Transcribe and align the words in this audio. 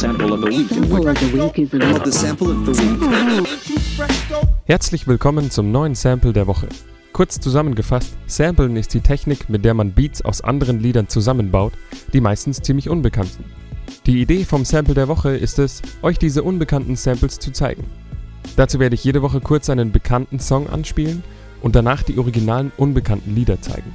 sample 0.00 0.32
of 0.32 0.40
the 0.40 0.48
week. 0.48 0.70
Herzlich 4.64 5.06
willkommen 5.06 5.50
zum 5.50 5.70
neuen 5.72 5.94
Sample 5.94 6.32
der 6.32 6.46
Woche. 6.46 6.68
Kurz 7.12 7.38
zusammengefasst, 7.38 8.16
Samplen 8.26 8.76
ist 8.76 8.94
die 8.94 9.02
Technik, 9.02 9.50
mit 9.50 9.62
der 9.62 9.74
man 9.74 9.92
Beats 9.92 10.22
aus 10.22 10.40
anderen 10.40 10.80
Liedern 10.80 11.08
zusammenbaut, 11.08 11.74
die 12.14 12.22
meistens 12.22 12.62
ziemlich 12.62 12.88
unbekannt 12.88 13.34
sind. 13.34 13.44
Die 14.06 14.22
Idee 14.22 14.44
vom 14.44 14.64
Sample 14.64 14.94
der 14.94 15.08
Woche 15.08 15.36
ist 15.36 15.58
es, 15.58 15.82
euch 16.00 16.18
diese 16.18 16.44
unbekannten 16.44 16.96
Samples 16.96 17.38
zu 17.38 17.52
zeigen. 17.52 17.84
Dazu 18.56 18.78
werde 18.78 18.94
ich 18.94 19.04
jede 19.04 19.20
Woche 19.20 19.42
kurz 19.42 19.68
einen 19.68 19.92
bekannten 19.92 20.40
Song 20.40 20.70
anspielen 20.70 21.22
und 21.60 21.76
danach 21.76 22.02
die 22.02 22.16
originalen 22.16 22.72
unbekannten 22.78 23.34
Lieder 23.34 23.60
zeigen. 23.60 23.92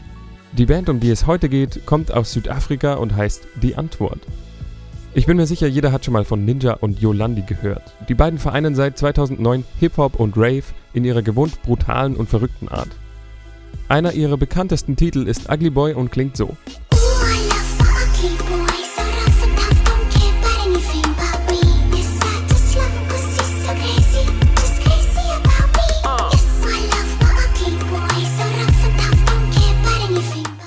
Die 0.52 0.68
Band, 0.68 0.88
um 0.88 1.00
die 1.00 1.10
es 1.10 1.26
heute 1.26 1.50
geht, 1.50 1.88
kommt 1.88 2.14
aus 2.14 2.32
Südafrika 2.32 2.94
und 2.94 3.16
heißt 3.16 3.48
Die 3.64 3.76
Antwort. 3.76 4.20
Ich 5.18 5.28
bin 5.28 5.38
mir 5.38 5.48
sicher, 5.48 5.68
jeder 5.68 5.94
hat 5.94 6.04
schon 6.04 6.12
mal 6.12 6.26
von 6.26 6.44
Ninja 6.44 6.74
und 6.74 7.00
Yolandi 7.00 7.44
gehört. 7.44 7.96
Die 8.10 8.14
beiden 8.14 8.38
vereinen 8.38 8.76
seit 8.76 8.98
2009 8.98 9.64
Hip-Hop 9.80 10.20
und 10.20 10.36
Rave 10.36 10.66
in 10.94 11.06
ihrer 11.06 11.22
gewohnt 11.22 11.62
brutalen 11.64 12.18
und 12.18 12.28
verrückten 12.28 12.68
Art. 12.68 12.90
Einer 13.88 14.12
ihrer 14.12 14.36
bekanntesten 14.36 14.98
Titel 14.98 15.26
ist 15.26 15.50
Ugly 15.50 15.70
Boy 15.70 15.94
und 15.94 16.12
klingt 16.12 16.36
so. 16.36 16.58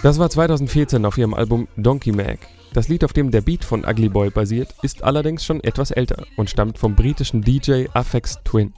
Das 0.02 0.18
war 0.18 0.30
2014 0.30 1.04
auf 1.04 1.18
ihrem 1.18 1.34
Album 1.34 1.68
Donkey 1.76 2.12
Mag. 2.12 2.38
Das 2.72 2.88
Lied, 2.88 3.04
auf 3.04 3.12
dem 3.12 3.30
der 3.30 3.40
Beat 3.40 3.64
von 3.64 3.84
Ugly 3.84 4.08
Boy 4.08 4.30
basiert, 4.30 4.74
ist 4.82 5.02
allerdings 5.02 5.44
schon 5.44 5.62
etwas 5.64 5.90
älter 5.90 6.24
und 6.36 6.50
stammt 6.50 6.78
vom 6.78 6.94
britischen 6.94 7.42
DJ 7.42 7.86
Aphex 7.94 8.38
Twin. 8.44 8.72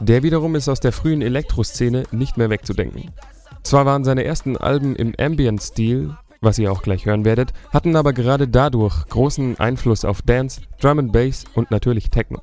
Der 0.00 0.22
wiederum 0.22 0.54
ist 0.54 0.68
aus 0.68 0.80
der 0.80 0.92
frühen 0.92 1.22
Elektroszene 1.22 2.04
nicht 2.12 2.36
mehr 2.36 2.50
wegzudenken. 2.50 3.10
Zwar 3.64 3.84
waren 3.84 4.04
seine 4.04 4.24
ersten 4.24 4.56
Alben 4.56 4.94
im 4.94 5.12
Ambient-Stil, 5.18 6.16
was 6.40 6.58
ihr 6.58 6.70
auch 6.70 6.82
gleich 6.82 7.04
hören 7.06 7.24
werdet, 7.24 7.52
hatten 7.70 7.96
aber 7.96 8.12
gerade 8.12 8.46
dadurch 8.46 9.06
großen 9.08 9.58
Einfluss 9.58 10.04
auf 10.04 10.22
Dance, 10.22 10.60
Drum 10.80 11.00
and 11.00 11.12
Bass 11.12 11.44
und 11.54 11.72
natürlich 11.72 12.10
Techno. 12.10 12.40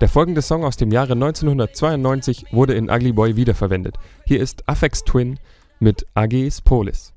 Der 0.00 0.08
folgende 0.08 0.42
Song 0.42 0.64
aus 0.64 0.76
dem 0.76 0.92
Jahre 0.92 1.14
1992 1.14 2.52
wurde 2.52 2.74
in 2.74 2.90
Ugly 2.90 3.12
Boy 3.12 3.36
wiederverwendet. 3.36 3.96
Hier 4.26 4.40
ist 4.40 4.68
Aphex 4.68 5.02
Twin 5.02 5.38
mit 5.80 6.06
AGs 6.14 6.60
Polis. 6.60 7.14